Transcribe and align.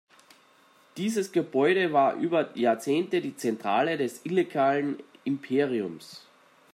Dieses 0.97 1.31
Gebäude 1.31 1.93
war 1.93 2.15
über 2.15 2.57
Jahrzehnte 2.57 3.21
die 3.21 3.35
Zentrale 3.35 3.99
des 3.99 4.25
illegalen 4.25 4.97
Imperiums. 5.25 6.25